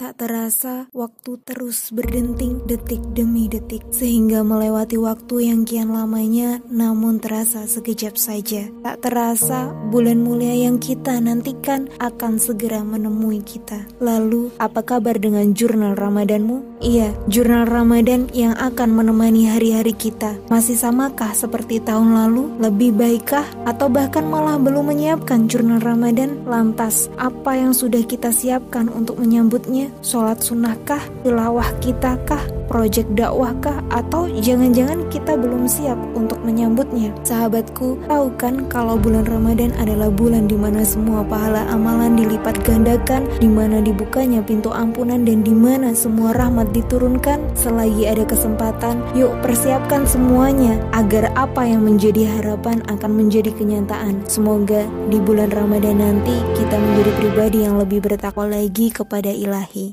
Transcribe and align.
Tak 0.00 0.16
terasa, 0.16 0.88
waktu 0.96 1.36
terus 1.44 1.92
berdenting 1.92 2.64
detik 2.64 3.04
demi 3.12 3.52
detik, 3.52 3.84
sehingga 3.92 4.40
melewati 4.40 4.96
waktu 4.96 5.52
yang 5.52 5.68
kian 5.68 5.92
lamanya, 5.92 6.56
namun 6.72 7.20
terasa 7.20 7.68
sekejap 7.68 8.16
saja. 8.16 8.72
Tak 8.80 9.04
terasa, 9.04 9.68
bulan 9.92 10.24
mulia 10.24 10.56
yang 10.56 10.80
kita 10.80 11.20
nantikan 11.20 11.92
akan 12.00 12.40
segera 12.40 12.80
menemui 12.80 13.44
kita. 13.44 13.84
Lalu, 14.00 14.48
apa 14.56 14.80
kabar 14.80 15.20
dengan 15.20 15.52
jurnal 15.52 15.92
Ramadanmu? 15.92 16.69
Iya, 16.80 17.12
jurnal 17.28 17.68
Ramadan 17.68 18.32
yang 18.32 18.56
akan 18.56 18.96
menemani 18.96 19.44
hari-hari 19.44 19.92
kita. 19.92 20.40
Masih 20.48 20.80
samakah 20.80 21.36
seperti 21.36 21.76
tahun 21.76 22.16
lalu? 22.16 22.56
Lebih 22.56 22.96
baikkah? 22.96 23.44
Atau 23.68 23.92
bahkan 23.92 24.24
malah 24.24 24.56
belum 24.56 24.88
menyiapkan 24.88 25.44
jurnal 25.44 25.84
Ramadan? 25.84 26.40
Lantas, 26.48 27.12
apa 27.20 27.52
yang 27.52 27.76
sudah 27.76 28.00
kita 28.00 28.32
siapkan 28.32 28.88
untuk 28.88 29.20
menyambutnya? 29.20 29.92
Sholat 30.00 30.40
sunnahkah? 30.40 31.04
Tilawah 31.20 31.68
kita 31.84 32.16
Project 32.70 33.10
dakwahkah? 33.18 33.82
Atau 33.90 34.30
jangan-jangan 34.30 35.10
kita 35.10 35.34
belum 35.34 35.66
siap 35.66 35.98
untuk 36.14 36.38
menyambutnya? 36.46 37.10
Sahabatku, 37.26 37.98
tahu 38.06 38.30
kan 38.38 38.70
kalau 38.70 38.94
bulan 38.94 39.26
Ramadan 39.26 39.74
adalah 39.74 40.06
bulan 40.06 40.46
di 40.46 40.54
mana 40.54 40.86
semua 40.86 41.26
pahala 41.26 41.66
amalan 41.66 42.14
dilipat 42.14 42.62
gandakan, 42.62 43.26
di 43.42 43.50
mana 43.50 43.82
dibukanya 43.82 44.38
pintu 44.46 44.70
ampunan 44.70 45.26
dan 45.26 45.42
di 45.42 45.50
mana 45.50 45.90
semua 45.98 46.30
rahmat 46.30 46.70
diturunkan? 46.70 47.42
Selagi 47.58 48.06
ada 48.06 48.22
kesempatan, 48.22 49.02
yuk 49.18 49.34
persiapkan 49.42 50.06
semuanya 50.06 50.78
agar 50.94 51.34
apa 51.34 51.66
yang 51.66 51.82
menjadi 51.82 52.38
harapan 52.38 52.86
akan 52.86 53.10
menjadi 53.18 53.50
kenyataan. 53.50 54.22
Semoga 54.30 54.86
di 55.10 55.18
bulan 55.18 55.50
Ramadan 55.50 55.98
nanti 55.98 56.38
kita 56.54 56.78
menjadi 56.78 57.10
pribadi 57.18 57.58
yang 57.66 57.82
lebih 57.82 57.98
bertakwa 57.98 58.46
lagi 58.46 58.94
kepada 58.94 59.34
ilahi. 59.34 59.88